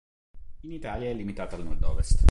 [0.61, 2.17] In Italia è limitata al nordovest.